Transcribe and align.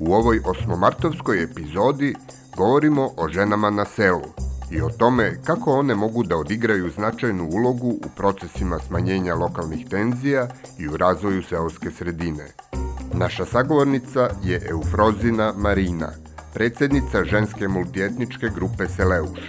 U 0.00 0.14
ovoj 0.14 0.40
osmomartovskoj 0.44 1.42
epizodi 1.42 2.14
govorimo 2.56 3.10
o 3.16 3.28
ženama 3.28 3.70
na 3.70 3.84
selu 3.84 4.22
i 4.70 4.80
o 4.80 4.88
tome 4.88 5.38
kako 5.44 5.72
one 5.72 5.94
mogu 5.94 6.22
da 6.22 6.36
odigraju 6.36 6.90
značajnu 6.90 7.48
ulogu 7.52 7.88
u 7.88 8.08
procesima 8.16 8.78
smanjenja 8.78 9.34
lokalnih 9.34 9.86
tenzija 9.90 10.48
i 10.78 10.88
u 10.88 10.96
razvoju 10.96 11.42
seoske 11.42 11.90
sredine. 11.90 12.46
Naša 13.12 13.44
sagovornica 13.44 14.30
je 14.44 14.62
Eufrozina 14.70 15.52
Marina, 15.56 16.08
predsednica 16.54 17.24
ženske 17.24 17.68
multietničke 17.68 18.48
grupe 18.54 18.88
Seleuš, 18.88 19.40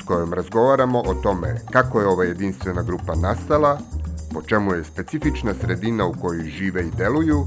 s 0.00 0.06
kojom 0.06 0.34
razgovaramo 0.34 0.98
o 0.98 1.14
tome 1.14 1.60
kako 1.72 2.00
je 2.00 2.06
ova 2.06 2.24
jedinstvena 2.24 2.82
grupa 2.82 3.14
nastala, 3.14 3.78
po 4.32 4.42
čemu 4.42 4.74
je 4.74 4.84
specifična 4.84 5.54
sredina 5.54 6.06
u 6.06 6.14
kojoj 6.20 6.44
žive 6.44 6.86
i 6.86 6.90
deluju 6.90 7.46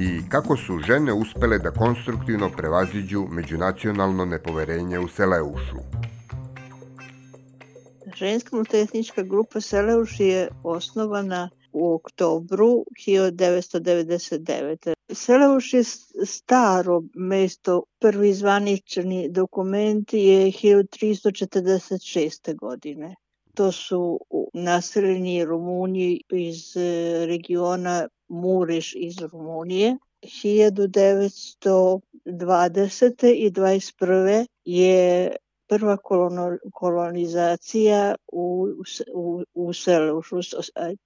i 0.00 0.20
kako 0.28 0.56
su 0.56 0.78
žene 0.78 1.12
uspele 1.12 1.58
da 1.58 1.70
konstruktivno 1.70 2.50
prevaziđu 2.56 3.26
međunacionalno 3.30 4.24
nepoverenje 4.24 4.98
u 4.98 5.08
Seleušu. 5.08 5.76
Ženska 8.16 8.56
multietnička 8.56 9.22
grupa 9.22 9.60
Seleuš 9.60 10.20
je 10.20 10.48
osnovana 10.64 11.50
u 11.72 11.94
oktobru 11.94 12.84
1999. 13.08 14.94
Seleuš 15.12 15.74
je 15.74 15.84
staro 16.24 17.02
mesto, 17.14 17.82
prvi 17.98 18.34
zvanični 18.34 19.28
dokument 19.30 20.12
je 20.12 20.46
1346. 20.46 22.56
godine. 22.56 23.14
To 23.54 23.72
su 23.72 24.20
naseljeni 24.54 25.44
Rumunji 25.44 26.20
iz 26.30 26.76
regiona 27.26 28.08
Muriš 28.30 28.94
iz 28.96 29.18
Rumunije. 29.18 29.96
1920. 30.22 32.00
i 33.34 33.50
21. 33.50 34.46
je 34.64 35.36
prva 35.68 35.96
kolonizacija 36.72 38.14
u, 38.32 38.68
u, 39.14 39.42
u 39.54 39.72
selu, 39.72 40.22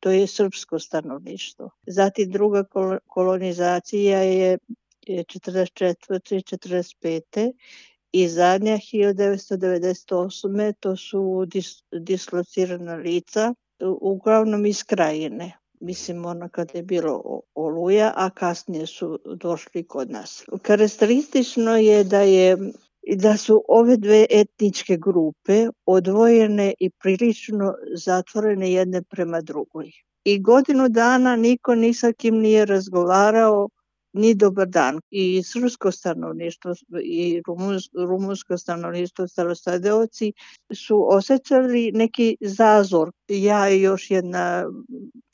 to 0.01 0.11
je 0.11 0.27
srpsko 0.27 0.79
stanovništvo. 0.79 1.71
Zatim 1.87 2.31
druga 2.31 2.65
kolonizacija 3.07 4.19
je 4.19 4.59
44. 5.09 5.95
i 6.37 6.43
45. 6.43 7.53
I 8.13 8.29
zadnja 8.29 8.79
1998. 8.93 10.73
to 10.81 10.97
su 10.97 11.45
dis, 11.47 11.83
dislocirana 11.93 12.95
lica, 12.95 13.55
uglavnom 14.01 14.67
iz 14.67 14.85
krajine. 14.85 15.53
Mislim, 15.85 16.25
ono 16.25 16.49
kada 16.49 16.79
je 16.79 16.83
bilo 16.83 17.41
oluja, 17.55 18.13
a 18.17 18.31
kasnije 18.31 18.87
su 18.87 19.19
došli 19.37 19.83
kod 19.87 20.11
nas. 20.11 20.45
Karakteristično 20.63 21.77
je 21.77 22.05
da 22.05 22.21
je 22.21 22.57
da 23.17 23.37
su 23.37 23.65
ove 23.69 23.97
dve 23.97 24.27
etničke 24.31 24.97
grupe 24.97 25.69
odvojene 25.87 26.75
i 26.81 26.91
prilično 26.91 27.75
zatvorene 27.97 28.73
jedne 28.73 29.03
prema 29.03 29.41
drugoj. 29.41 29.91
I 30.25 30.41
godinu 30.41 30.89
dana 30.89 31.37
niko 31.37 31.75
ni 31.75 31.95
sa 31.95 32.13
kim 32.13 32.35
nije 32.35 32.65
razgovarao 32.65 33.69
ni 34.13 34.35
dobar 34.35 34.69
dan. 34.69 35.01
I 35.11 35.43
srpsko 35.43 35.91
stanovništvo 35.91 36.75
i 37.03 37.43
rumunsko 38.09 38.59
stanovništvo 38.59 39.29
starostadeoci 39.29 40.33
su 40.75 41.07
osjećali 41.11 41.93
neki 41.93 42.37
zazor. 42.41 43.11
Ja 43.29 43.71
i 43.71 43.81
još 43.81 44.11
jedna 44.11 44.65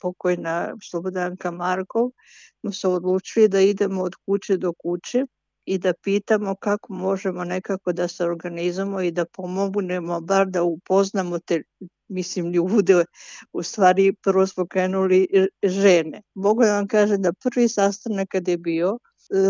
pokojna 0.01 0.75
Slobodanka 0.89 1.51
Markov 1.51 2.11
smo 2.59 2.71
se 2.71 2.87
odlučili 2.87 3.47
da 3.47 3.59
idemo 3.59 4.03
od 4.03 4.15
kuće 4.25 4.57
do 4.57 4.73
kuće 4.73 5.25
i 5.65 5.77
da 5.77 5.93
pitamo 6.03 6.55
kako 6.55 6.93
možemo 6.93 7.43
nekako 7.43 7.93
da 7.93 8.07
se 8.07 8.25
organizamo 8.25 9.01
i 9.01 9.11
da 9.11 9.25
pomognemo, 9.25 10.21
bar 10.21 10.47
da 10.47 10.63
upoznamo 10.63 11.39
te 11.39 11.63
mislim 12.07 12.51
ljude, 12.53 13.05
u 13.53 13.63
stvari 13.63 14.13
prvo 14.23 14.47
smo 14.47 14.67
krenuli 14.67 15.27
žene. 15.63 16.21
Mogu 16.33 16.63
da 16.63 16.75
vam 16.75 16.87
kažem 16.87 17.21
da 17.21 17.33
prvi 17.33 17.69
sastanak 17.69 18.27
kad 18.29 18.47
je 18.47 18.57
bio, 18.57 18.97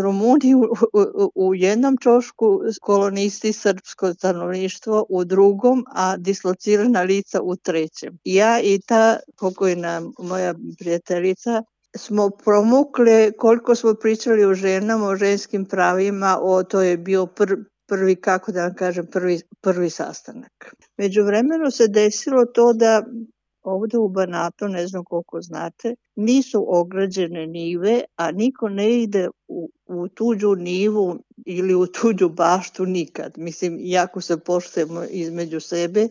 Rumuni 0.02 0.54
u, 0.54 0.60
u, 0.92 1.48
u 1.48 1.54
jednom 1.54 1.96
čošku, 2.00 2.60
kolonisti 2.80 3.52
srpsko 3.52 4.14
stanovništvo 4.14 5.06
u 5.08 5.24
drugom, 5.24 5.84
a 5.94 6.16
dislocirana 6.16 7.02
lica 7.02 7.42
u 7.42 7.56
trećem. 7.56 8.18
Ja 8.24 8.60
i 8.60 8.80
ta 8.86 9.16
pokojna 9.40 10.02
moja 10.18 10.54
prijateljica 10.78 11.62
smo 11.96 12.30
promukle 12.30 13.32
koliko 13.32 13.74
smo 13.74 13.94
pričali 13.94 14.44
o 14.44 14.54
ženama, 14.54 15.06
o 15.06 15.16
ženskim 15.16 15.64
pravima, 15.64 16.38
o 16.42 16.62
to 16.62 16.82
je 16.82 16.96
bio 16.96 17.26
pr, 17.26 17.54
prvi, 17.86 18.16
kako 18.16 18.52
da 18.52 18.62
vam 18.62 18.74
kažem, 18.74 19.06
prvi, 19.06 19.40
prvi 19.60 19.90
sastanak. 19.90 20.74
Među 20.96 21.24
vremenu 21.24 21.70
se 21.70 21.88
desilo 21.88 22.44
to 22.44 22.72
da 22.72 23.02
ovde 23.62 23.98
u 23.98 24.08
Banatu, 24.08 24.68
ne 24.68 24.86
znam 24.86 25.04
koliko 25.04 25.40
znate, 25.40 25.94
nisu 26.16 26.64
ograđene 26.68 27.46
nive, 27.46 28.02
a 28.16 28.30
niko 28.30 28.68
ne 28.68 29.02
ide 29.02 29.28
u, 29.48 29.70
u 29.86 30.08
tuđu 30.08 30.54
nivu 30.54 31.18
ili 31.46 31.74
u 31.74 31.86
tuđu 31.86 32.28
baštu 32.28 32.86
nikad. 32.86 33.32
Mislim, 33.36 33.78
jako 33.80 34.20
se 34.20 34.36
poštujemo 34.36 35.04
između 35.10 35.60
sebe 35.60 36.08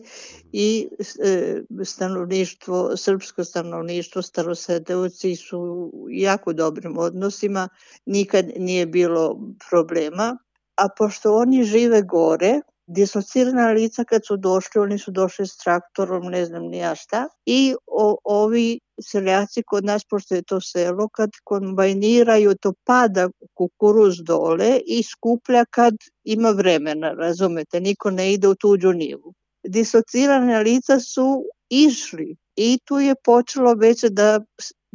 i 0.52 0.88
e, 1.24 1.62
stanovništvo, 1.84 2.96
srpsko 2.96 3.44
stanovništvo, 3.44 4.22
starosedevci 4.22 5.36
su 5.36 5.90
u 5.92 6.06
jako 6.10 6.52
dobrim 6.52 6.98
odnosima, 6.98 7.68
nikad 8.06 8.46
nije 8.56 8.86
bilo 8.86 9.40
problema. 9.70 10.38
A 10.76 10.88
pošto 10.98 11.34
oni 11.34 11.64
žive 11.64 12.02
gore, 12.02 12.60
dislocirana 12.86 13.72
lica 13.72 14.04
kad 14.04 14.26
su 14.26 14.36
došli, 14.36 14.80
oni 14.80 14.98
su 14.98 15.10
došli 15.10 15.46
s 15.46 15.56
traktorom, 15.56 16.26
ne 16.30 16.44
znam 16.46 16.62
ni 16.62 16.78
ja 16.78 16.94
šta. 16.94 17.28
I 17.46 17.74
o, 17.86 18.16
ovi 18.24 18.80
seljaci 19.02 19.62
kod 19.66 19.84
nas, 19.84 20.04
pošto 20.04 20.34
je 20.34 20.42
to 20.42 20.60
selo, 20.60 21.08
kad 21.08 21.30
kombajniraju, 21.44 22.54
to 22.54 22.72
pada 22.84 23.28
kukuruz 23.54 24.16
dole 24.24 24.80
i 24.86 25.02
skuplja 25.02 25.64
kad 25.70 25.94
ima 26.24 26.50
vremena, 26.50 27.12
razumete, 27.12 27.80
niko 27.80 28.10
ne 28.10 28.32
ide 28.32 28.48
u 28.48 28.54
tuđu 28.54 28.92
nivu. 28.92 29.34
Dislocirane 29.64 30.62
lica 30.62 31.00
su 31.00 31.44
išli 31.70 32.36
i 32.56 32.78
tu 32.84 32.98
je 32.98 33.14
počelo 33.24 33.74
već 33.74 34.04
da 34.04 34.40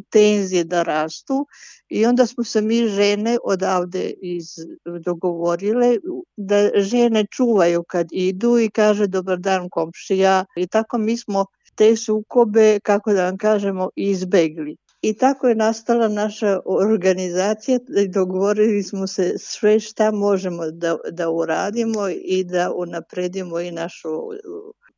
tenzije 0.09 0.63
da 0.63 0.83
rastu 0.83 1.47
i 1.89 2.05
onda 2.05 2.25
smo 2.25 2.43
se 2.43 2.61
mi 2.61 2.87
žene 2.87 3.37
odavde 3.43 4.13
iz, 4.21 4.45
dogovorile 4.99 5.97
da 6.37 6.69
žene 6.75 7.25
čuvaju 7.31 7.83
kad 7.83 8.07
idu 8.11 8.59
i 8.59 8.69
kaže 8.69 9.07
dobar 9.07 9.37
dan 9.37 9.69
komšija 9.69 10.45
i 10.55 10.67
tako 10.67 10.97
mi 10.97 11.17
smo 11.17 11.45
te 11.75 11.95
sukobe, 11.95 12.79
kako 12.79 13.13
da 13.13 13.25
vam 13.25 13.37
kažemo, 13.37 13.89
izbegli. 13.95 14.77
I 15.01 15.13
tako 15.13 15.47
je 15.47 15.55
nastala 15.55 16.07
naša 16.07 16.59
organizacija 16.65 17.79
dogovorili 18.09 18.83
smo 18.83 19.07
se 19.07 19.33
sve 19.37 19.79
šta 19.79 20.11
možemo 20.11 20.71
da, 20.71 20.97
da 21.11 21.29
uradimo 21.29 22.09
i 22.09 22.43
da 22.43 22.71
unapredimo 22.75 23.59
i 23.59 23.71
našu 23.71 24.09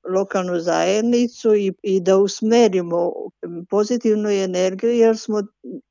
lokalnu 0.10 0.60
zajednicu 0.60 1.56
i, 1.56 1.74
i 1.84 2.00
da 2.02 2.18
usmerimo 2.18 3.12
pozitivnu 3.70 4.30
energiju 4.30 4.92
jer 4.92 5.18
smo 5.18 5.42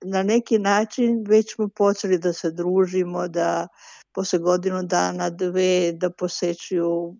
na 0.05 0.23
neki 0.23 0.59
način 0.59 1.25
već 1.29 1.55
smo 1.55 1.69
počeli 1.69 2.19
da 2.19 2.32
se 2.32 2.50
družimo, 2.50 3.29
da 3.29 3.69
posle 4.15 4.38
godinu 4.38 4.82
dana, 4.82 5.31
dve, 5.31 5.93
da 5.93 6.11
posećuju 6.11 7.17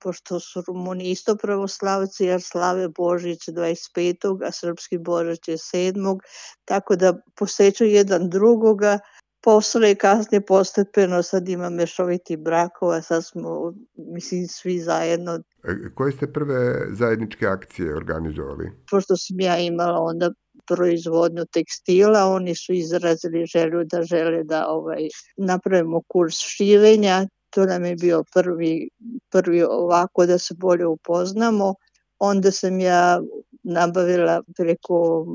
pošto 0.00 0.40
su 0.40 0.62
Rumuni 0.66 1.10
isto 1.10 1.36
pravoslavci, 1.36 2.24
jer 2.24 2.42
slave 2.42 2.88
Božić 2.88 3.48
25. 3.48 4.46
a 4.46 4.52
srpski 4.52 4.98
Božić 4.98 5.48
je 5.48 5.56
7. 5.56 6.18
Tako 6.64 6.96
da 6.96 7.20
posećuju 7.34 7.90
jedan 7.90 8.30
drugoga, 8.30 8.98
posle 9.40 9.90
i 9.90 9.94
kasnije 9.94 10.40
postepeno 10.40 11.22
sad 11.22 11.48
ima 11.48 11.70
mešoviti 11.70 12.36
brakova, 12.36 13.02
sad 13.02 13.26
smo, 13.26 13.74
mislim, 13.96 14.46
svi 14.48 14.80
zajedno. 14.80 15.34
E, 15.64 15.94
koje 15.94 16.12
ste 16.12 16.32
prve 16.32 16.86
zajedničke 16.90 17.46
akcije 17.46 17.96
organizovali? 17.96 18.70
Pošto 18.90 19.16
sam 19.16 19.40
ja 19.40 19.58
imala 19.58 20.00
onda 20.00 20.30
proizvodnju 20.66 21.44
tekstila, 21.52 22.24
oni 22.24 22.54
su 22.54 22.72
izrazili 22.72 23.46
želju 23.46 23.84
da 23.84 24.02
žele 24.02 24.44
da 24.44 24.66
ovaj, 24.68 25.08
napravimo 25.36 26.02
kurs 26.08 26.34
šivenja, 26.34 27.26
to 27.50 27.66
nam 27.66 27.84
je 27.84 27.96
bio 27.96 28.24
prvi, 28.34 28.88
prvi 29.30 29.62
ovako 29.62 30.26
da 30.26 30.38
se 30.38 30.54
bolje 30.54 30.86
upoznamo. 30.86 31.74
Onda 32.18 32.50
sam 32.50 32.80
ja 32.80 33.20
nabavila 33.62 34.42
preko 34.56 35.26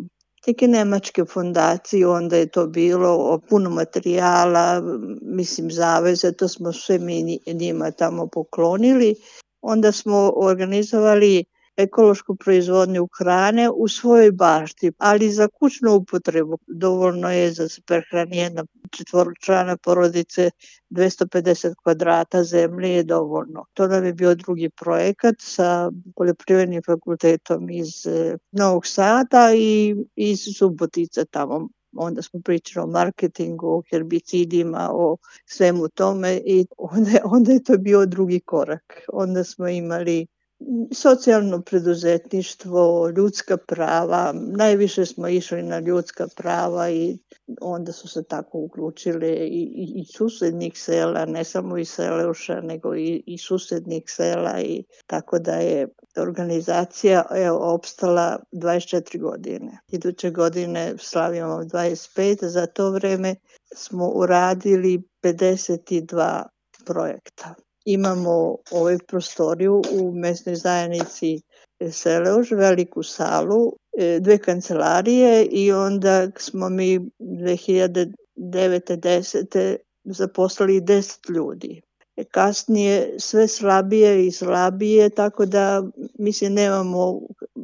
teke 0.45 0.67
nemačke 0.67 1.25
fondacije, 1.25 2.07
onda 2.07 2.37
je 2.37 2.49
to 2.49 2.67
bilo 2.67 3.39
puno 3.49 3.69
materijala, 3.69 4.81
mislim 5.21 5.71
zaveze, 5.71 6.31
to 6.31 6.47
smo 6.47 6.71
sve 6.71 6.99
mi 6.99 7.39
njima 7.47 7.91
tamo 7.91 8.27
poklonili. 8.27 9.15
Onda 9.61 9.91
smo 9.91 10.33
organizovali 10.35 11.45
ekološku 11.77 12.35
proizvodnju 12.35 13.07
hrane 13.17 13.69
u 13.69 13.87
svojoj 13.87 14.31
bašti, 14.31 14.91
ali 14.97 15.31
za 15.31 15.47
kućnu 15.47 15.95
upotrebu 15.95 16.57
dovoljno 16.67 17.31
je 17.31 17.51
za 17.51 17.67
prehrani 17.85 18.37
jedna 18.37 18.65
četvoročlana 18.91 19.77
porodice 19.77 20.49
250 20.89 21.73
kvadrata 21.83 22.43
zemlje 22.43 22.89
je 22.89 23.03
dovoljno. 23.03 23.65
To 23.73 23.87
nam 23.87 24.05
je 24.05 24.13
bio 24.13 24.35
drugi 24.35 24.69
projekat 24.69 25.35
sa 25.39 25.91
poljoprivrednim 26.15 26.81
fakultetom 26.85 27.69
iz 27.69 28.05
e, 28.05 28.37
Novog 28.51 28.85
Sada 28.85 29.53
i 29.55 29.95
iz 30.15 30.39
Subotica 30.57 31.25
tamo 31.25 31.69
onda 31.95 32.21
smo 32.21 32.41
pričali 32.41 32.83
o 32.83 32.87
marketingu, 32.87 33.67
o 33.67 33.81
herbicidima, 33.91 34.89
o 34.93 35.17
svemu 35.45 35.87
tome 35.87 36.41
i 36.45 36.65
onda, 36.77 37.11
onda 37.23 37.51
je 37.51 37.63
to 37.63 37.77
bio 37.77 38.05
drugi 38.05 38.39
korak. 38.39 39.05
Onda 39.13 39.43
smo 39.43 39.67
imali 39.67 40.27
socijalno 40.93 41.61
preduzetništvo, 41.61 43.09
ljudska 43.09 43.57
prava, 43.57 44.33
najviše 44.35 45.05
smo 45.05 45.27
išli 45.27 45.63
na 45.63 45.79
ljudska 45.79 46.27
prava 46.35 46.89
i 46.89 47.17
onda 47.61 47.91
su 47.91 48.07
se 48.07 48.23
tako 48.23 48.57
uključile 48.57 49.29
i, 49.29 49.61
i, 49.61 49.93
i 49.95 50.05
susednih 50.05 50.73
sela, 50.75 51.25
ne 51.25 51.43
samo 51.43 51.77
i 51.77 51.85
Seleuša, 51.85 52.61
nego 52.61 52.95
i, 52.95 53.23
i 53.27 53.37
susednih 53.37 54.03
sela 54.07 54.61
i 54.61 54.83
tako 55.07 55.39
da 55.39 55.55
je 55.55 55.87
organizacija 56.17 57.25
je 57.35 57.51
opstala 57.51 58.39
24 58.51 59.21
godine. 59.21 59.79
Iduće 59.87 60.31
godine 60.31 60.93
slavimo 60.99 61.63
25, 61.63 62.45
za 62.45 62.65
to 62.65 62.91
vreme 62.91 63.35
smo 63.75 64.09
uradili 64.09 65.03
52 65.23 66.43
projekta 66.85 67.55
imamo 67.85 68.57
ovaj 68.71 68.97
prostoriju 69.07 69.81
u 69.99 70.11
mesnoj 70.11 70.55
zajednici 70.55 71.41
Seleuš, 71.91 72.51
veliku 72.51 73.03
salu, 73.03 73.73
e, 73.97 74.19
dve 74.19 74.37
kancelarije 74.37 75.45
i 75.45 75.71
onda 75.71 76.27
smo 76.37 76.69
mi 76.69 76.99
2009. 77.19 78.13
10. 78.35 79.75
zaposlali 80.03 80.81
10 80.81 81.29
ljudi. 81.35 81.81
E, 82.15 82.23
kasnije 82.23 83.15
sve 83.19 83.47
slabije 83.47 84.27
i 84.27 84.31
slabije, 84.31 85.09
tako 85.09 85.45
da 85.45 85.83
mislim 86.19 86.53
nemamo 86.53 87.21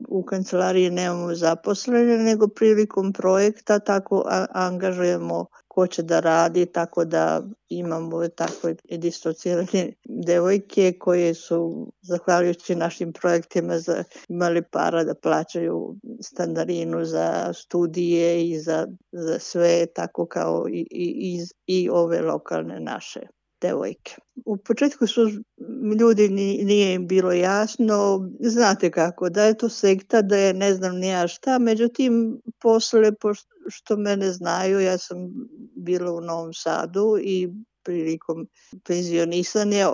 u 0.08 0.24
kancelariji 0.24 0.90
nemamo 0.90 1.36
zaposlene, 1.36 2.18
nego 2.18 2.48
prilikom 2.48 3.14
projekta 3.14 3.80
tako 3.80 4.24
angažujemo 4.52 5.46
ko 5.68 5.88
će 5.88 6.04
da 6.04 6.20
radi, 6.20 6.66
tako 6.66 7.06
da 7.06 7.44
imamo 7.70 8.28
tako 8.28 8.68
dislocirane 8.92 9.94
devojke 10.04 10.94
koje 11.00 11.34
su, 11.34 11.88
zahvaljujući 12.02 12.76
našim 12.76 13.14
projektima, 13.14 13.80
za, 13.80 14.04
imali 14.30 14.62
para 14.62 15.04
da 15.04 15.14
plaćaju 15.14 15.96
standardinu 16.22 17.06
za 17.06 17.54
studije 17.54 18.50
i 18.50 18.60
za, 18.60 18.88
za 19.12 19.40
sve, 19.40 19.86
tako 19.86 20.26
kao 20.26 20.66
i, 20.70 20.88
i, 20.92 21.38
i, 21.38 21.46
i 21.68 21.90
ove 21.90 22.22
lokalne 22.22 22.80
naše 22.80 23.20
devojke. 23.62 24.16
U 24.46 24.58
početku 24.58 25.08
su 25.08 25.22
ljudi 26.00 26.30
nije 26.64 26.94
im 26.94 27.08
bilo 27.08 27.32
jasno, 27.32 28.30
znate 28.40 28.92
kako, 28.92 29.30
da 29.30 29.44
je 29.44 29.58
to 29.58 29.70
sekta, 29.70 30.22
da 30.22 30.38
je 30.38 30.54
ne 30.54 30.74
znam 30.74 30.96
nija 30.96 31.28
šta, 31.28 31.60
međutim 31.60 32.42
posle, 32.62 33.12
što 33.68 33.98
mene 33.98 34.32
znaju, 34.32 34.80
ja 34.80 34.98
sam 34.98 35.18
bila 35.76 36.12
u 36.12 36.22
Novom 36.22 36.54
Sadu 36.54 37.18
i 37.22 37.50
prilikom 37.84 38.48
penzionisanja 38.88 39.90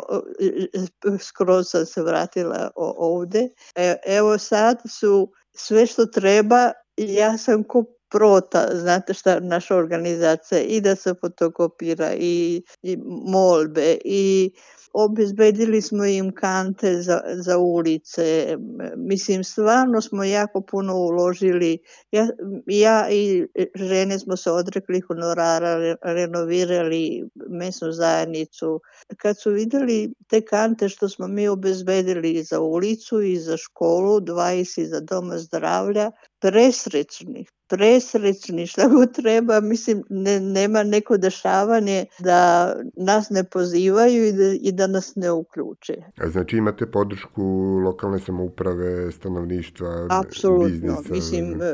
skroz 1.20 1.70
sam 1.70 1.86
se 1.86 2.02
vratila 2.04 2.72
ovde. 2.98 3.50
E, 3.76 3.96
evo 4.06 4.38
sad 4.38 4.82
su 4.90 5.32
sve 5.54 5.86
što 5.86 6.06
treba, 6.06 6.72
ja 6.98 7.38
sam 7.38 7.64
ko 7.64 7.86
prota, 8.10 8.68
znate 8.74 9.14
šta 9.14 9.40
naša 9.40 9.76
organizacija 9.76 10.62
i 10.62 10.82
da 10.82 10.96
se 10.96 11.14
fotokopira 11.22 12.14
i, 12.14 12.64
i 12.82 12.98
molbe 13.28 13.98
i 14.06 14.52
obezbedili 14.98 15.82
smo 15.82 16.06
im 16.06 16.32
kante 16.32 17.02
za, 17.02 17.22
za 17.34 17.58
ulice. 17.58 18.58
Mislim, 18.96 19.44
stvarno 19.44 20.02
smo 20.02 20.24
jako 20.24 20.62
puno 20.62 20.96
uložili. 20.96 21.78
Ja, 22.12 22.28
ja 22.66 23.10
i 23.12 23.48
žene 23.76 24.20
smo 24.20 24.38
se 24.38 24.52
odrekli 24.52 25.02
honorara, 25.02 25.96
renovirali 26.02 27.30
mesnu 27.50 27.92
zajednicu. 27.92 28.82
Kad 29.18 29.40
su 29.40 29.52
videli 29.52 30.14
te 30.28 30.42
kante 30.42 30.90
što 30.90 31.10
smo 31.10 31.28
mi 31.28 31.48
obezbedili 31.48 32.44
za 32.44 32.60
ulicu 32.60 33.22
i 33.22 33.38
za 33.38 33.58
školu, 33.58 34.20
20 34.20 34.86
za 34.86 35.00
doma 35.00 35.38
zdravlja, 35.38 36.12
presrećni, 36.40 37.46
presrećni 37.76 38.68
šta 38.68 38.88
god 38.88 39.16
treba, 39.16 39.60
mislim 39.60 40.04
ne, 40.10 40.40
nema 40.40 40.84
neko 40.84 41.18
dešavanje 41.18 42.06
da 42.20 42.74
nas 42.98 43.30
ne 43.30 43.44
pozivaju 43.44 44.26
i 44.28 44.32
da, 44.32 44.54
i 44.62 44.72
da 44.72 44.88
nas 44.88 45.16
ne 45.16 45.32
uključe. 45.32 45.94
A 46.18 46.30
znači 46.30 46.58
imate 46.58 46.92
podršku 46.92 47.44
lokalne 47.86 48.20
samouprave, 48.20 49.12
stanovništva, 49.12 50.08
Apsolutno, 50.12 50.68
biznisa? 50.68 51.14
mislim 51.14 51.62
e, 51.62 51.66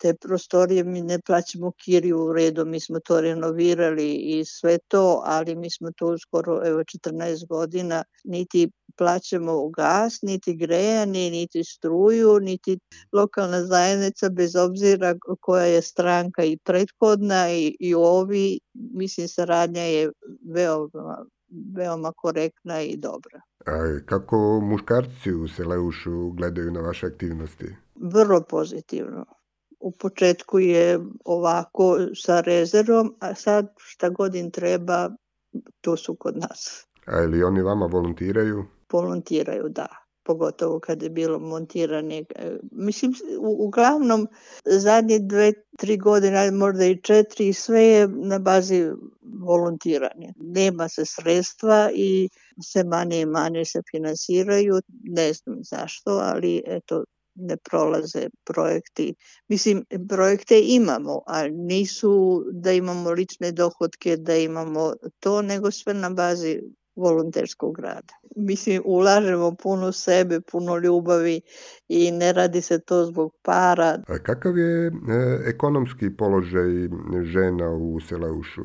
te 0.00 0.14
prostorije 0.14 0.84
mi 0.84 1.02
ne 1.02 1.18
plaćamo 1.26 1.72
kiriju 1.84 2.18
u 2.18 2.32
redu, 2.32 2.66
mi 2.66 2.80
smo 2.80 3.00
to 3.00 3.20
renovirali 3.20 4.14
i 4.14 4.44
sve 4.44 4.78
to, 4.88 5.22
ali 5.24 5.54
mi 5.54 5.70
smo 5.70 5.90
to 5.96 6.18
skoro 6.18 6.66
evo 6.66 6.80
14 6.80 7.46
godina 7.48 8.04
niti 8.24 8.70
plaćamo 9.00 9.68
gas, 9.68 10.22
niti 10.22 10.54
grejanje, 10.54 11.30
niti 11.30 11.64
struju, 11.64 12.40
niti 12.40 12.78
lokalna 13.12 13.64
zajednica, 13.64 14.28
bez 14.28 14.56
obzira 14.56 15.14
koja 15.40 15.64
je 15.64 15.82
stranka 15.82 16.44
i 16.44 16.56
prethodna 16.56 17.50
i, 17.52 17.76
i 17.80 17.94
ovi, 17.94 18.60
mislim, 18.74 19.28
saradnja 19.28 19.82
je 19.82 20.10
veoma, 20.54 21.24
veoma 21.76 22.12
korektna 22.16 22.82
i 22.82 22.96
dobra. 22.96 23.40
A 23.66 24.00
kako 24.06 24.60
muškarci 24.62 25.32
u 25.32 25.48
Seleušu 25.48 26.30
gledaju 26.30 26.70
na 26.70 26.80
vaše 26.80 27.06
aktivnosti? 27.06 27.76
Vrlo 27.94 28.40
pozitivno. 28.40 29.24
U 29.80 29.90
početku 29.90 30.58
je 30.58 31.00
ovako 31.24 31.98
sa 32.14 32.40
rezervom, 32.40 33.14
a 33.20 33.34
sad 33.34 33.72
šta 33.78 34.08
god 34.08 34.34
im 34.34 34.50
treba, 34.50 35.10
to 35.80 35.96
su 35.96 36.14
kod 36.14 36.36
nas. 36.36 36.86
A 37.06 37.22
ili 37.22 37.42
oni 37.42 37.62
vama 37.62 37.86
volontiraju? 37.86 38.64
Volontiraju, 38.92 39.68
da 39.68 39.86
pogotovo 40.22 40.80
kad 40.80 41.02
je 41.02 41.10
bilo 41.10 41.38
montiranje. 41.38 42.24
E, 42.36 42.56
mislim, 42.72 43.12
uglavnom 43.40 44.28
zadnje 44.64 45.18
dve, 45.18 45.52
tri 45.78 45.96
godine, 45.96 46.50
možda 46.50 46.84
i 46.84 47.02
četiri, 47.02 47.52
sve 47.52 47.82
je 47.82 48.08
na 48.08 48.38
bazi 48.38 48.90
volontiranja. 49.46 50.32
Nema 50.36 50.88
se 50.88 51.04
sredstva 51.04 51.90
i 51.94 52.28
sve 52.62 52.84
manje 52.84 53.20
i 53.20 53.26
manje 53.26 53.64
se 53.64 53.82
finansiraju, 53.90 54.80
ne 55.02 55.32
znam 55.32 55.56
zašto, 55.62 56.10
ali 56.10 56.62
eto, 56.66 57.04
ne 57.34 57.56
prolaze 57.56 58.28
projekti. 58.44 59.14
Mislim, 59.48 59.84
projekte 60.08 60.60
imamo, 60.64 61.22
ali 61.26 61.50
nisu 61.50 62.44
da 62.52 62.72
imamo 62.72 63.10
lične 63.10 63.52
dohodke, 63.52 64.16
da 64.16 64.36
imamo 64.36 64.92
to, 65.20 65.42
nego 65.42 65.70
sve 65.70 65.94
na 65.94 66.10
bazi 66.10 66.60
volonterskog 66.96 67.78
rada. 67.78 68.14
Mislim, 68.36 68.82
ulažemo 68.84 69.54
puno 69.54 69.92
sebe, 69.92 70.40
puno 70.40 70.76
ljubavi 70.76 71.40
i 71.88 72.10
ne 72.10 72.32
radi 72.32 72.60
se 72.60 72.78
to 72.78 73.04
zbog 73.04 73.34
para. 73.42 73.98
A 74.08 74.18
kakav 74.18 74.58
je 74.58 74.86
e, 74.86 74.90
ekonomski 75.46 76.16
položaj 76.16 76.68
žena 77.22 77.70
u 77.70 78.00
Seleušu? 78.00 78.62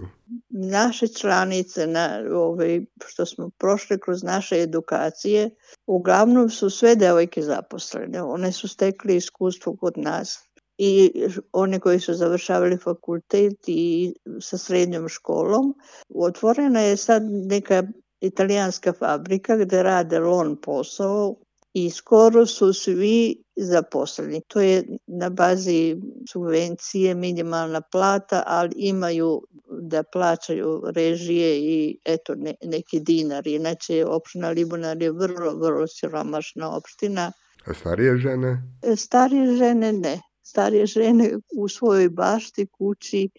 Naše 0.50 1.08
članice, 1.08 1.88
na, 1.88 2.22
ovaj, 2.34 2.86
što 3.06 3.26
smo 3.26 3.50
prošle 3.58 4.00
kroz 4.00 4.24
naše 4.24 4.62
edukacije, 4.62 5.50
uglavnom 5.86 6.50
su 6.50 6.70
sve 6.70 6.96
devojke 6.96 7.42
zaposlene. 7.42 8.22
One 8.22 8.52
su 8.52 8.68
stekli 8.68 9.16
iskustvo 9.16 9.76
kod 9.76 9.94
nas 9.98 10.50
i 10.78 11.12
one 11.52 11.80
koji 11.80 12.00
su 12.00 12.14
završavali 12.14 12.78
fakultet 12.78 13.54
i 13.68 14.14
sa 14.42 14.58
srednjom 14.58 15.10
školom. 15.10 15.76
Otvorena 16.10 16.82
je 16.82 16.98
sad 16.98 17.24
neka 17.26 17.84
italijanska 18.26 18.94
fabrika 18.94 19.58
gde 19.58 19.84
rade 19.84 20.20
lon 20.20 20.56
posao 20.62 21.36
i 21.74 21.90
skoro 21.90 22.46
su 22.46 22.74
svi 22.74 23.44
zaposleni. 23.56 24.42
To 24.48 24.62
je 24.62 24.84
na 25.08 25.30
bazi 25.30 25.98
subvencije 26.32 27.16
minimalna 27.16 27.82
plata, 27.82 28.44
ali 28.46 28.74
imaju 28.78 29.42
da 29.82 30.04
plaćaju 30.04 30.84
režije 30.96 31.58
i 31.58 31.98
eto 32.06 32.36
ne, 32.36 32.56
neki 32.64 33.00
dinar. 33.00 33.48
Inače, 33.48 34.06
opština 34.06 34.50
Libunar 34.50 35.02
je 35.02 35.12
vrlo, 35.12 35.56
vrlo 35.56 35.88
siromašna 35.88 36.76
opština. 36.76 37.32
A 37.66 37.74
starije 37.74 38.18
žene? 38.18 38.64
E, 38.84 38.96
starije 38.96 39.58
žene 39.58 39.94
ne 39.94 40.22
starije 40.56 40.86
žene 40.86 41.38
u 41.58 41.68
svojoj 41.68 42.10
bašti 42.10 42.66
kući 42.66 43.24
e, 43.24 43.30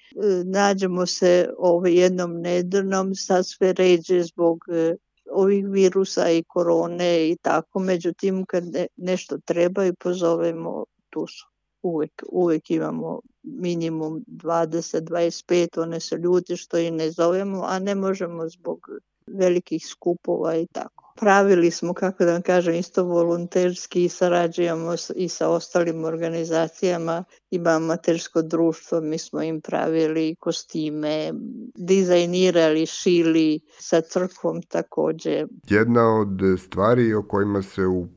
nađemo 0.45 1.07
se 1.07 1.51
ovaj 1.59 1.95
jednom 1.95 2.41
nedeljnom 2.41 3.15
sa 3.15 3.43
sve 3.43 3.73
ređe 3.73 4.23
zbog 4.23 4.65
e, 4.69 4.97
ovih 5.31 5.67
virusa 5.69 6.31
i 6.31 6.45
korone 6.47 7.31
i 7.31 7.37
tako, 7.43 7.79
međutim 7.79 8.45
kad 8.45 8.65
ne, 8.65 8.87
nešto 8.97 9.39
treba 9.45 9.87
i 9.87 9.93
pozovemo 9.93 10.85
tu 11.11 11.27
su. 11.27 11.47
Uvek, 11.83 12.23
uvek 12.29 12.71
imamo 12.71 13.21
minimum 13.43 14.25
20-25, 14.27 15.81
one 15.83 16.01
se 16.01 16.17
ljudi 16.17 16.57
što 16.57 16.79
i 16.79 16.91
ne 16.91 17.11
zovemo, 17.11 17.63
a 17.67 17.79
ne 17.79 17.95
možemo 17.95 18.49
zbog 18.49 18.89
velikih 19.27 19.87
skupova 19.87 20.57
i 20.57 20.67
tako 20.67 21.07
pravili 21.17 21.71
smo, 21.71 21.95
kako 21.95 22.25
da 22.25 22.33
vam 22.33 22.43
kažem, 22.43 22.75
isto 22.75 23.05
volonterski 23.05 24.05
i 24.05 24.09
sarađujemo 24.09 24.95
i 25.17 25.29
sa 25.29 25.49
ostalim 25.49 26.05
organizacijama. 26.05 27.25
Ima 27.51 27.71
amatersko 27.71 28.43
društvo, 28.43 29.01
mi 29.01 29.19
smo 29.19 29.43
im 29.43 29.61
pravili 29.61 30.37
kostime, 30.41 31.33
dizajnirali, 31.75 32.87
šili 32.87 33.61
sa 33.79 34.01
crkvom 34.01 34.63
takođe. 34.63 35.47
Jedna 35.69 36.21
od 36.21 36.41
stvari 36.59 37.15
o 37.15 37.23
kojima 37.23 37.63
se 37.63 37.87
u, 37.87 38.09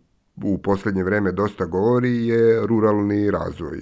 u 0.44 0.58
poslednje 0.58 1.04
vreme 1.04 1.32
dosta 1.32 1.66
govori 1.66 2.28
je 2.28 2.68
ruralni 2.68 3.32
razvoj. 3.32 3.78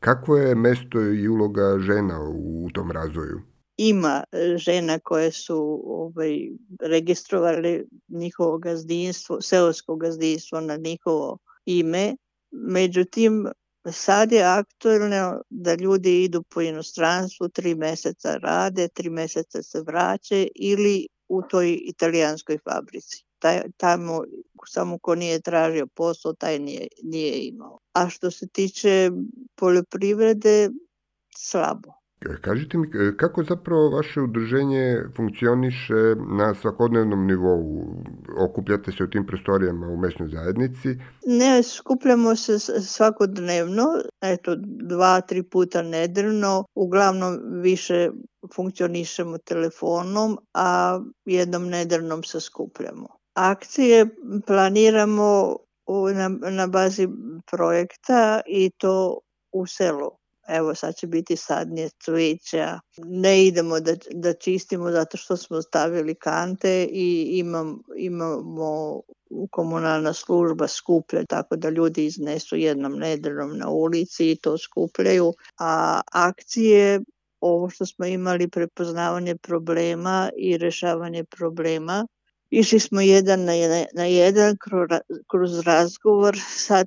Kako 0.00 0.36
je 0.36 0.54
mesto 0.54 1.00
i 1.00 1.28
uloga 1.28 1.78
žena 1.78 2.20
u 2.34 2.70
tom 2.74 2.90
razvoju? 2.90 3.51
Ima 3.76 4.24
e, 4.32 4.56
žena 4.58 4.98
koje 4.98 5.32
su 5.32 5.82
ovaj, 5.86 6.48
registrovali 6.80 7.88
njihovo 8.08 8.58
gazdinstvo, 8.58 9.40
seosko 9.40 9.96
gazdinstvo 9.96 10.60
na 10.60 10.76
njihovo 10.76 11.38
ime. 11.64 12.16
Međutim, 12.50 13.46
sad 13.90 14.32
je 14.32 14.42
aktualno 14.44 15.42
da 15.50 15.74
ljudi 15.74 16.24
idu 16.24 16.42
po 16.42 16.60
inostranstvu, 16.60 17.48
tri 17.48 17.74
meseca 17.74 18.36
rade, 18.36 18.88
tri 18.88 19.10
meseca 19.10 19.62
se 19.62 19.80
vraće 19.80 20.48
ili 20.54 21.06
u 21.28 21.42
toj 21.42 21.78
italijanskoj 21.82 22.58
fabrici. 22.64 23.24
Taj, 23.38 23.62
tamo 23.76 24.24
samo 24.66 24.98
ko 24.98 25.14
nije 25.14 25.40
tražio 25.40 25.86
posao, 25.86 26.32
taj 26.32 26.58
nije, 26.58 26.88
nije 27.02 27.46
imao. 27.46 27.78
A 27.92 28.08
što 28.08 28.30
se 28.30 28.48
tiče 28.48 29.10
poljoprivrede, 29.54 30.70
slabo. 31.36 32.01
Kažite 32.40 32.78
mi, 32.78 32.86
kako 33.16 33.42
zapravo 33.42 33.90
vaše 33.90 34.20
udruženje 34.20 35.04
funkcioniše 35.16 36.14
na 36.38 36.54
svakodnevnom 36.54 37.26
nivou? 37.26 37.94
Okupljate 38.38 38.92
se 38.92 39.04
u 39.04 39.10
tim 39.10 39.26
prostorijama 39.26 39.86
u 39.86 39.96
mesnoj 39.96 40.28
zajednici? 40.28 40.88
Ne, 41.26 41.62
skupljamo 41.62 42.36
se 42.36 42.58
svakodnevno, 42.80 43.84
eto, 44.20 44.56
dva, 44.64 45.20
tri 45.20 45.42
puta 45.42 45.82
nedeljno. 45.82 46.64
Uglavnom 46.74 47.38
više 47.62 48.10
funkcionišemo 48.54 49.38
telefonom, 49.38 50.38
a 50.54 51.00
jednom 51.24 51.68
nedeljnom 51.68 52.22
se 52.22 52.40
skupljamo. 52.40 53.08
Akcije 53.34 54.06
planiramo 54.46 55.56
na, 56.14 56.28
na 56.50 56.66
bazi 56.66 57.08
projekta 57.50 58.40
i 58.46 58.70
to 58.78 59.18
u 59.52 59.66
selu 59.66 60.21
evo 60.52 60.74
sad 60.74 60.94
će 60.94 61.06
biti 61.06 61.36
sadnje 61.36 61.88
cveća. 62.04 62.80
Ne 62.96 63.46
idemo 63.46 63.80
da, 63.80 63.94
da 64.10 64.32
čistimo 64.32 64.90
zato 64.90 65.16
što 65.16 65.36
smo 65.36 65.62
stavili 65.62 66.14
kante 66.14 66.88
i 66.90 67.30
imam, 67.38 67.82
imamo 67.96 69.00
komunalna 69.50 70.12
služba 70.12 70.68
skuplja 70.68 71.24
tako 71.24 71.56
da 71.56 71.70
ljudi 71.70 72.06
iznesu 72.06 72.56
jednom 72.56 72.92
nedeljom 72.92 73.58
na 73.58 73.68
ulici 73.68 74.30
i 74.30 74.36
to 74.36 74.58
skupljaju. 74.58 75.32
A 75.58 76.00
akcije 76.12 77.00
ovo 77.40 77.70
što 77.70 77.86
smo 77.86 78.06
imali 78.06 78.48
prepoznavanje 78.48 79.36
problema 79.36 80.30
i 80.36 80.58
rešavanje 80.58 81.24
problema 81.24 82.06
Išli 82.52 82.80
smo 82.80 83.00
jedan 83.00 83.44
na, 83.44 83.52
jedan, 83.52 83.84
na 83.94 84.04
jedan 84.04 84.56
kroz 85.30 85.60
razgovor, 85.66 86.36
sad 86.68 86.86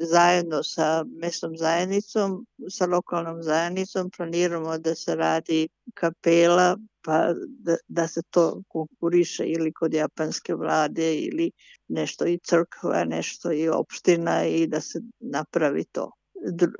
zajedno 0.00 0.62
sa 0.62 1.04
mesnom 1.04 1.56
zajednicom, 1.56 2.46
sa 2.70 2.86
lokalnom 2.86 3.42
zajednicom 3.42 4.10
planiramo 4.16 4.78
da 4.78 4.94
se 4.94 5.14
radi 5.14 5.68
kapela 5.94 6.76
pa 7.04 7.34
da, 7.48 7.76
da 7.88 8.08
se 8.08 8.22
to 8.30 8.62
konkuriše 8.68 9.44
ili 9.44 9.72
kod 9.72 9.94
japanske 9.94 10.54
vlade 10.54 11.14
ili 11.16 11.50
nešto 11.88 12.26
i 12.26 12.38
crkva, 12.38 13.04
nešto 13.04 13.52
i 13.52 13.68
opština 13.68 14.44
i 14.46 14.66
da 14.66 14.80
se 14.80 15.00
napravi 15.20 15.84
to. 15.84 16.10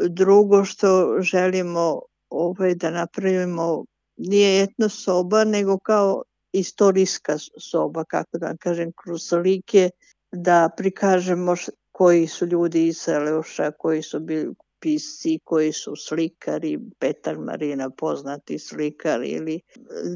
Drugo 0.09 0.64
što 0.64 1.16
želimo 1.21 2.00
ovaj, 2.31 2.75
da 2.75 2.90
napravimo 2.90 3.85
nije 4.16 4.62
etno 4.62 4.88
soba, 4.88 5.45
nego 5.45 5.78
kao 5.78 6.23
istorijska 6.52 7.38
soba, 7.61 8.04
kako 8.04 8.38
da 8.38 8.57
kažem, 8.61 8.92
kroz 9.04 9.23
slike, 9.23 9.90
da 10.33 10.71
prikažemo 10.76 11.57
koji 11.92 12.26
su 12.26 12.46
ljudi 12.46 12.87
iz 12.87 12.99
Seleoša, 12.99 13.70
koji 13.70 14.02
su 14.02 14.20
bili 14.20 14.54
pisci, 14.82 15.38
koji 15.44 15.72
su 15.72 15.96
slikari, 15.96 16.78
Petar 16.99 17.38
Marina 17.38 17.90
poznati 17.90 18.58
slikar 18.58 19.25
ili 19.25 19.61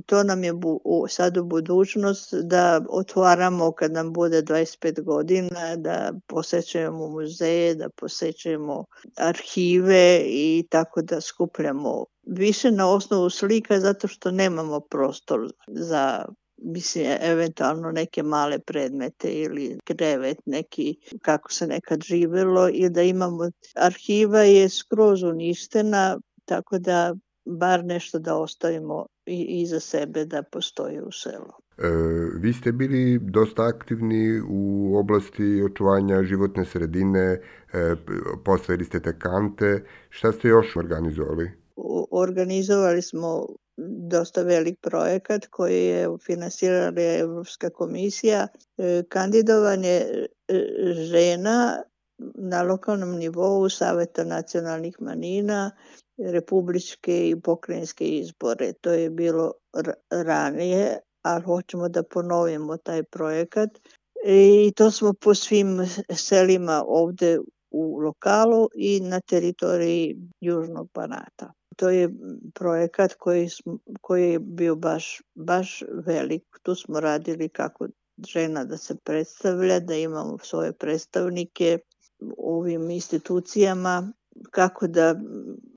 to 0.06 0.22
nam 0.22 0.44
je 0.44 0.52
bu, 0.52 0.80
sad 1.08 1.36
u 1.36 1.44
budućnost 1.44 2.34
da 2.34 2.84
otvaramo 2.90 3.72
kad 3.72 3.92
nam 3.92 4.12
bude 4.12 4.42
25 4.42 5.02
godina, 5.02 5.76
da 5.76 6.12
posećujemo 6.26 7.08
muzeje, 7.08 7.74
da 7.74 7.88
posećujemo 7.88 8.84
arhive 9.16 10.22
i 10.26 10.66
tako 10.70 11.02
da 11.02 11.20
skupljamo 11.20 12.04
više 12.26 12.70
na 12.70 12.90
osnovu 12.90 13.30
slika 13.30 13.80
zato 13.80 14.08
što 14.08 14.30
nemamo 14.30 14.80
prostor 14.80 15.40
za 15.68 16.24
mislim, 16.58 17.06
eventualno 17.20 17.90
neke 17.90 18.22
male 18.22 18.58
predmete 18.58 19.32
ili 19.32 19.78
krevet 19.84 20.38
neki, 20.46 20.94
kako 21.22 21.52
se 21.52 21.66
nekad 21.66 22.02
živelo 22.02 22.68
i 22.68 22.90
da 22.90 23.02
imamo, 23.02 23.50
arhiva 23.74 24.40
je 24.40 24.68
skroz 24.68 25.22
uništena, 25.22 26.18
tako 26.44 26.78
da 26.78 27.14
bar 27.44 27.84
nešto 27.84 28.18
da 28.18 28.36
ostavimo 28.36 29.06
i 29.26 29.62
iza 29.62 29.80
sebe 29.80 30.24
da 30.24 30.42
postoji 30.42 31.00
u 31.00 31.12
selu. 31.12 31.52
E, 31.78 31.88
vi 32.40 32.52
ste 32.52 32.72
bili 32.72 33.18
dosta 33.22 33.62
aktivni 33.62 34.40
u 34.48 34.92
oblasti 34.96 35.62
očuvanja 35.62 36.22
životne 36.22 36.64
sredine, 36.64 37.20
e, 37.20 37.40
postavili 38.44 38.84
ste 38.84 39.00
te 39.00 39.18
kante. 39.18 39.84
Šta 40.08 40.32
ste 40.32 40.48
još 40.48 40.76
organizovali? 40.76 41.50
Organizovali 42.10 43.02
smo 43.02 43.46
dosta 44.10 44.42
velik 44.42 44.78
projekat 44.80 45.46
koji 45.46 45.84
je 45.84 46.08
finansirala 46.26 46.92
Evropska 47.20 47.70
komisija. 47.70 48.48
E, 48.78 49.02
kandidovanje 49.08 49.88
e, 49.88 50.26
žena 50.94 51.82
na 52.34 52.62
lokalnom 52.62 53.16
nivou 53.18 53.68
Saveta 53.68 54.24
nacionalnih 54.24 54.96
manina, 55.00 55.70
republičke 56.18 57.28
i 57.28 57.40
pokrajinske 57.40 58.08
izbore. 58.08 58.72
To 58.72 58.90
je 58.90 59.10
bilo 59.10 59.52
ranije, 60.10 60.98
ali 61.22 61.42
hoćemo 61.42 61.88
da 61.88 62.02
ponovimo 62.02 62.76
taj 62.76 63.02
projekat. 63.02 63.70
I 64.26 64.72
to 64.76 64.90
smo 64.90 65.12
po 65.12 65.34
svim 65.34 65.86
selima 66.14 66.84
ovde 66.86 67.38
u 67.70 67.98
lokalu 67.98 68.68
i 68.74 69.00
na 69.00 69.20
teritoriji 69.20 70.16
Južnog 70.40 70.88
Banata. 70.94 71.52
To 71.76 71.90
je 71.90 72.08
projekat 72.54 73.14
koji, 73.14 73.48
koji 74.00 74.30
je 74.30 74.38
bio 74.38 74.76
baš, 74.76 75.22
baš 75.34 75.82
velik. 76.06 76.44
Tu 76.62 76.74
smo 76.74 77.00
radili 77.00 77.48
kako 77.48 77.88
žena 78.26 78.64
da 78.64 78.76
se 78.76 78.96
predstavlja, 79.04 79.80
da 79.80 79.94
imamo 79.94 80.38
svoje 80.38 80.72
predstavnike 80.72 81.78
u 82.20 82.58
ovim 82.58 82.90
institucijama, 82.90 84.12
kako 84.50 84.86
da 84.86 85.14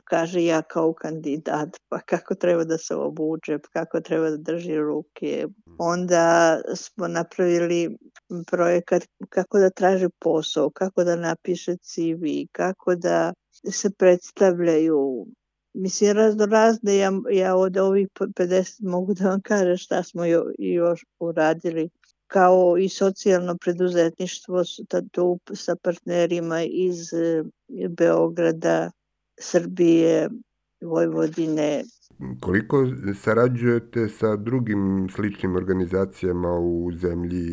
kaže 0.03 0.43
ja 0.43 0.61
kao 0.61 0.93
kandidat, 0.93 1.69
pa 1.89 1.99
kako 1.99 2.35
treba 2.35 2.63
da 2.63 2.77
se 2.77 2.95
obuče, 2.95 3.57
pa 3.59 3.69
kako 3.69 4.01
treba 4.01 4.29
da 4.29 4.37
drži 4.37 4.77
ruke. 4.77 5.47
Onda 5.77 6.59
smo 6.75 7.07
napravili 7.07 7.97
projekat 8.47 9.03
kako 9.29 9.59
da 9.59 9.69
traže 9.69 10.09
posao, 10.19 10.69
kako 10.69 11.03
da 11.03 11.15
napiše 11.15 11.75
CV, 11.77 12.25
kako 12.51 12.95
da 12.95 13.33
se 13.71 13.89
predstavljaju 13.97 15.25
Mislim, 15.79 16.11
razno 16.11 16.45
razne, 16.45 16.97
ja, 16.97 17.11
ja 17.31 17.55
od 17.55 17.77
ovih 17.77 18.07
50 18.19 18.83
mogu 18.89 19.13
da 19.13 19.29
vam 19.29 19.41
kažem 19.41 19.77
šta 19.77 20.03
smo 20.03 20.25
jo, 20.25 20.45
još 20.57 21.05
uradili 21.19 21.89
kao 22.27 22.77
i 22.77 22.89
socijalno 22.89 23.57
preduzetništvo 23.57 24.63
tu 25.11 25.39
sa 25.53 25.75
partnerima 25.75 26.63
iz 26.63 27.13
e, 27.13 27.43
Beograda, 27.89 28.91
Srbije, 29.39 30.29
Vojvodine. 30.81 31.83
Koliko 32.41 32.87
sarađujete 33.21 34.09
sa 34.09 34.35
drugim 34.35 35.09
sličnim 35.15 35.55
organizacijama 35.55 36.59
u 36.59 36.91
zemlji 36.91 37.45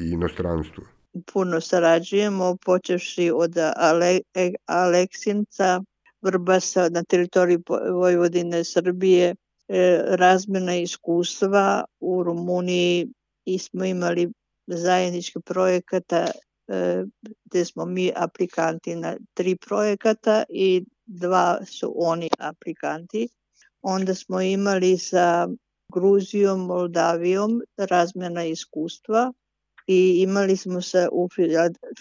i 0.00 0.10
inostranstvu? 0.10 0.84
Puno 1.32 1.60
sarađujemo, 1.60 2.56
počevši 2.64 3.30
od 3.34 3.56
Ale, 3.76 4.20
Aleksinca, 4.66 5.82
Vrbasa 6.22 6.88
na 6.88 7.02
teritoriji 7.04 7.58
Vojvodine 7.92 8.64
Srbije, 8.64 9.34
e, 9.68 10.02
razmena 10.06 10.76
iskustva 10.76 11.84
u 12.00 12.22
Rumuniji 12.22 13.08
i 13.44 13.58
smo 13.58 13.84
imali 13.84 14.32
zajedničke 14.66 15.40
projekata 15.40 16.26
e, 16.68 17.04
gde 17.44 17.64
smo 17.64 17.84
mi 17.84 18.12
aplikanti 18.16 18.96
na 18.96 19.16
tri 19.34 19.56
projekata 19.56 20.44
i 20.48 20.84
dva 21.06 21.58
su 21.66 21.94
oni 21.96 22.30
aplikanti. 22.38 23.28
Onda 23.82 24.14
smo 24.14 24.40
imali 24.40 24.98
sa 24.98 25.48
Gruzijom, 25.92 26.60
Moldavijom 26.60 27.62
razmena 27.76 28.44
iskustva 28.44 29.32
i 29.86 30.22
imali 30.22 30.56
smo 30.56 30.82
se 30.82 31.08
u 31.12 31.28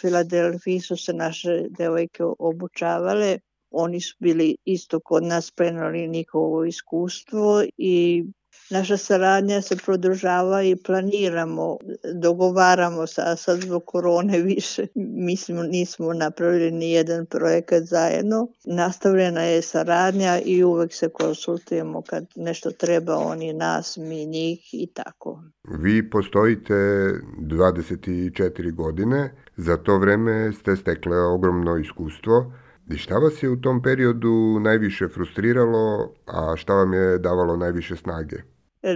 Filadelfiji 0.01 0.79
su 0.79 0.97
se 0.97 1.13
naše 1.13 1.63
devojke 1.69 2.23
obučavale. 2.39 3.39
Oni 3.71 4.01
su 4.01 4.15
bili 4.19 4.55
isto 4.65 4.99
kod 4.99 5.23
nas 5.23 5.51
prenali 5.51 6.07
njihovo 6.07 6.65
iskustvo 6.65 7.63
i 7.77 8.23
Naša 8.69 8.97
saradnja 8.97 9.61
se 9.61 9.75
produžava 9.85 10.63
i 10.63 10.75
planiramo, 10.75 11.77
dogovaramo 12.13 13.07
sa, 13.07 13.35
sad 13.35 13.61
zbog 13.61 13.85
korone 13.85 14.41
više. 14.41 14.87
Mislim, 14.95 15.57
nismo 15.57 16.13
napravili 16.13 16.71
ni 16.71 16.91
jedan 16.91 17.25
projekat 17.25 17.83
zajedno. 17.83 18.47
Nastavljena 18.65 19.41
je 19.41 19.61
saradnja 19.61 20.39
i 20.45 20.63
uvek 20.63 20.93
se 20.93 21.09
konsultujemo 21.09 22.01
kad 22.01 22.25
nešto 22.35 22.71
treba 22.71 23.15
oni 23.15 23.53
nas, 23.53 23.97
mi 23.97 24.25
njih 24.25 24.73
i 24.73 24.87
tako. 24.93 25.43
Vi 25.79 26.09
postojite 26.09 26.73
24 26.73 28.75
godine, 28.75 29.35
za 29.57 29.77
to 29.77 29.97
vreme 29.97 30.53
ste 30.53 30.75
stekle 30.75 31.17
ogromno 31.17 31.77
iskustvo. 31.77 32.53
I 32.93 32.97
šta 32.97 33.15
vas 33.15 33.43
je 33.43 33.49
u 33.49 33.61
tom 33.61 33.81
periodu 33.81 34.59
najviše 34.59 35.07
frustriralo, 35.07 36.13
a 36.25 36.55
šta 36.57 36.73
vam 36.73 36.93
je 36.93 37.19
davalo 37.19 37.57
najviše 37.57 37.95
snage? 37.95 38.37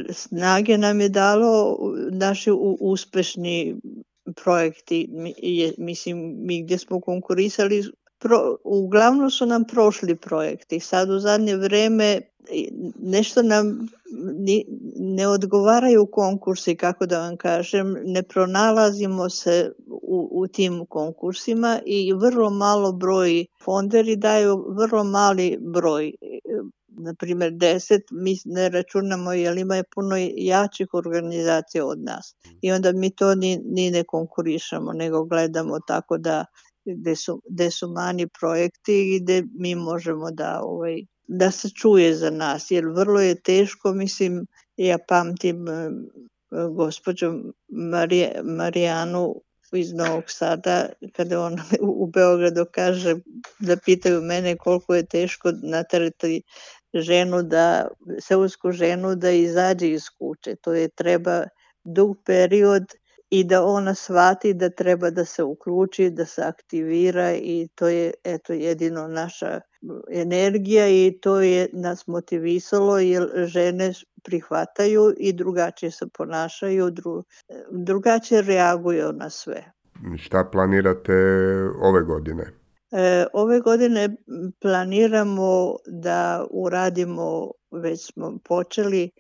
snage 0.10 0.78
nam 0.78 1.02
je 1.02 1.10
dalo 1.10 1.78
naši 2.12 2.52
uspešni 2.80 3.82
projekti. 4.44 5.10
Mislim, 5.78 6.36
mi 6.38 6.64
gde 6.64 6.78
smo 6.78 7.02
konkurisali, 7.02 7.84
pro, 8.22 8.58
uglavnom 8.64 9.30
su 9.30 9.46
nam 9.46 9.64
prošli 9.64 10.16
projekti. 10.16 10.80
Sad 10.80 11.10
u 11.10 11.20
zadnje 11.20 11.56
vreme 11.56 12.22
nešto 13.00 13.42
nam 13.42 13.88
ni, 14.40 14.66
ne 14.96 15.28
odgovaraju 15.28 16.08
konkursi, 16.12 16.76
kako 16.76 17.06
da 17.06 17.20
vam 17.20 17.38
kažem, 17.38 17.96
ne 18.04 18.24
pronalazimo 18.24 19.30
se 19.30 19.72
u, 19.88 20.30
u 20.32 20.48
tim 20.48 20.86
konkursima 20.86 21.80
i 21.86 22.14
vrlo 22.14 22.50
malo 22.50 22.92
broj 22.92 23.46
fonderi 23.64 24.16
daju 24.16 24.66
vrlo 24.70 25.04
mali 25.04 25.58
broj 25.62 26.14
na 26.88 27.14
primjer 27.14 27.52
10, 27.52 28.02
mi 28.12 28.38
ne 28.46 28.70
računamo 28.70 29.34
jer 29.34 29.58
ima 29.58 29.76
je 29.76 29.84
puno 29.96 30.16
jačih 30.36 30.88
organizacija 30.94 31.86
od 31.86 32.00
nas. 32.04 32.36
I 32.62 32.72
onda 32.72 32.92
mi 32.92 33.16
to 33.16 33.36
ni, 33.36 33.62
ni 33.66 33.92
ne 33.92 34.04
konkurišamo, 34.04 34.94
nego 34.94 35.24
gledamo 35.24 35.80
tako 35.88 36.18
da 36.18 36.46
gde 36.86 37.16
su, 37.16 37.42
gde 37.50 37.72
su 37.72 37.92
mani 37.92 38.28
projekti 38.40 39.16
i 39.16 39.20
gde 39.20 39.44
mi 39.54 39.76
možemo 39.76 40.32
da 40.32 40.62
ovaj, 40.64 41.02
da 41.28 41.52
se 41.52 41.70
čuje 41.70 42.16
za 42.16 42.30
nas, 42.30 42.72
jer 42.72 42.86
vrlo 42.86 43.22
je 43.22 43.42
teško, 43.42 43.94
mislim, 43.94 44.46
ja 44.78 44.98
pamtim 45.08 45.68
eh, 45.68 45.90
gospođu 46.76 47.34
Marije, 47.68 48.42
Marijanu 48.44 49.42
iz 49.72 49.94
Novog 49.94 50.24
Sada, 50.28 50.90
kada 51.14 51.42
on 51.42 51.56
u 52.02 52.08
Beogradu 52.08 52.66
kaže 52.72 53.16
da 53.60 53.78
pitaju 53.78 54.22
mene 54.22 54.58
koliko 54.58 54.96
je 54.96 55.06
teško 55.06 55.52
naterati 55.64 56.42
ženu 56.94 57.44
da, 57.44 57.88
seosku 58.20 58.72
ženu 58.72 59.16
da 59.16 59.32
izađe 59.32 59.92
iz 59.92 60.10
kuće. 60.20 60.56
To 60.56 60.74
je 60.74 60.90
treba 60.90 61.44
dug 61.84 62.18
period 62.26 62.84
i 63.32 63.44
da 63.44 63.64
ona 63.64 63.96
shvati 63.96 64.54
da 64.54 64.70
treba 64.70 65.10
da 65.10 65.26
se 65.26 65.44
uključi, 65.44 66.10
da 66.10 66.26
se 66.26 66.42
aktivira 66.42 67.34
i 67.34 67.68
to 67.76 67.88
je 67.88 68.14
eto 68.24 68.54
jedino 68.54 69.08
naša 69.08 69.60
energija 70.12 70.88
i 70.88 71.18
to 71.22 71.42
je 71.42 71.70
nas 71.74 72.08
motivisalo 72.08 73.00
jer 73.00 73.30
žene 73.36 73.94
prihvataju 74.24 75.14
i 75.18 75.34
drugačije 75.34 75.92
se 75.92 76.06
ponašaju, 76.18 76.92
dru, 76.92 77.24
drugačije 77.72 78.42
reaguju 78.42 79.14
na 79.14 79.30
sve. 79.30 79.72
Šta 80.18 80.50
planirate 80.52 81.14
ove 81.82 82.04
godine? 82.04 82.44
E, 82.92 83.26
ove 83.34 83.60
godine 83.60 84.16
planiramo 84.62 85.76
da 85.86 86.48
uradimo, 86.52 87.52
već 87.72 88.14
smo 88.14 88.38
počeli, 88.44 89.12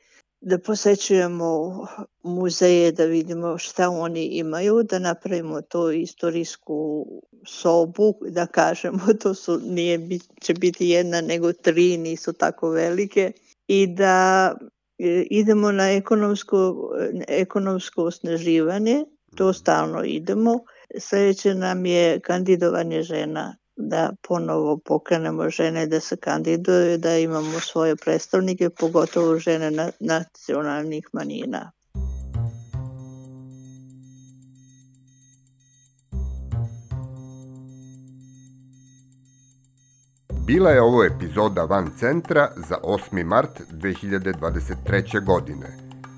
da 0.41 0.57
posećujemo 0.57 1.87
muzeje, 2.23 2.91
da 2.91 3.05
vidimo 3.05 3.57
šta 3.57 3.89
oni 3.89 4.25
imaju, 4.25 4.83
da 4.83 4.99
napravimo 4.99 5.61
to 5.61 5.91
istorijsku 5.91 7.05
sobu, 7.47 8.13
da 8.29 8.45
kažemo, 8.45 8.99
to 9.21 9.33
su, 9.33 9.59
nije, 9.65 9.99
će 10.41 10.53
biti 10.53 10.89
jedna 10.89 11.21
nego 11.21 11.53
tri, 11.53 11.97
nisu 11.97 12.33
tako 12.33 12.69
velike, 12.69 13.31
i 13.67 13.87
da 13.87 14.51
e, 14.99 15.25
idemo 15.29 15.71
na 15.71 15.91
ekonomsko, 15.91 16.89
ekonomsko 17.27 18.03
osnaživanje, 18.03 19.05
to 19.35 19.53
stalno 19.53 20.03
idemo. 20.03 20.59
Sledeće 20.99 21.55
nam 21.55 21.85
je 21.85 22.19
kandidovanje 22.19 23.03
žena 23.03 23.57
da 23.81 24.11
ponovo 24.27 24.77
pokrenemo 24.77 25.49
žene 25.49 25.85
da 25.87 25.99
se 25.99 26.17
kandiduju, 26.17 26.97
da 26.97 27.17
imamo 27.17 27.59
svoje 27.59 27.95
predstavnike, 27.95 28.69
pogotovo 28.69 29.37
žene 29.39 29.71
na, 29.71 29.89
nacionalnih 29.99 31.07
manjina. 31.13 31.71
Bila 40.45 40.69
je 40.69 40.81
ovo 40.81 41.03
epizoda 41.03 41.63
Van 41.63 41.91
Centra 41.99 42.49
za 42.55 42.75
8. 42.83 43.23
mart 43.23 43.61
2023. 43.71 45.25
godine. 45.25 45.67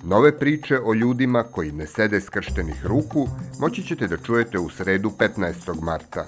Nove 0.04 0.40
priče 0.40 0.80
o 0.80 0.94
ljudima 0.94 1.44
koji 1.44 1.72
ne 1.72 1.88
sede 1.88 2.22
skrštenih 2.22 2.86
ruku 2.86 3.28
moći 3.60 3.84
ćete 3.84 4.08
da 4.08 4.18
čujete 4.18 4.60
u 4.60 4.70
sredu 4.70 5.12
15. 5.20 5.82
marta 5.82 6.26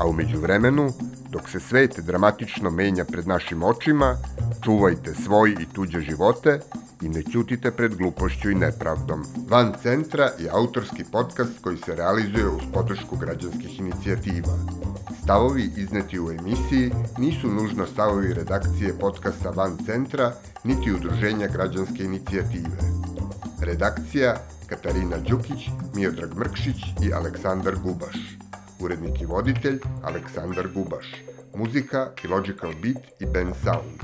a 0.00 0.06
umeđu 0.06 0.40
vremenu, 0.40 0.92
dok 1.30 1.48
se 1.48 1.60
svet 1.60 2.00
dramatično 2.00 2.70
menja 2.70 3.04
pred 3.04 3.26
našim 3.26 3.62
očima, 3.62 4.16
čuvajte 4.64 5.14
svoj 5.14 5.50
i 5.60 5.66
tuđe 5.72 6.00
živote 6.00 6.60
i 7.02 7.08
ne 7.08 7.22
ćutite 7.22 7.70
pred 7.70 7.94
glupošću 7.96 8.50
i 8.50 8.54
nepravdom. 8.54 9.24
Van 9.48 9.72
centra 9.82 10.30
je 10.38 10.50
autorski 10.50 11.04
podcast 11.12 11.60
koji 11.62 11.76
se 11.76 11.94
realizuje 11.94 12.48
uz 12.48 12.62
podršku 12.72 13.16
građanskih 13.16 13.78
inicijativa. 13.78 14.58
Stavovi 15.22 15.70
izneti 15.76 16.20
u 16.20 16.30
emisiji 16.30 16.92
nisu 17.18 17.48
nužno 17.48 17.86
stavovi 17.86 18.34
redakcije 18.34 18.98
podcasta 19.00 19.50
Van 19.50 19.78
centra, 19.86 20.32
niti 20.64 20.92
udruženja 20.92 21.48
građanske 21.48 22.04
inicijative. 22.04 22.78
Redakcija 23.60 24.36
Katarina 24.66 25.16
Đukić, 25.28 25.68
Miodrag 25.94 26.30
Mrkšić 26.38 26.76
i 27.02 27.12
Aleksandar 27.12 27.74
Gubaš. 27.82 28.49
Urednik 28.80 29.20
i 29.20 29.26
voditelj 29.26 29.78
Aleksandar 30.02 30.68
Gubaš. 30.74 31.06
Muzika 31.54 32.10
i 32.24 32.28
Logical 32.28 32.72
Beat 32.82 33.20
i 33.20 33.26
Ben 33.26 33.52
Sound. 33.64 34.00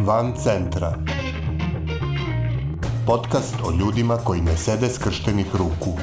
Van 0.00 0.32
centra. 0.36 0.94
Podcast 3.06 3.54
o 3.64 3.72
ljudima 3.80 4.16
koji 4.16 4.40
ne 4.40 4.56
sede 4.56 4.88
skrštenih 4.88 5.46
ruku. 5.54 5.98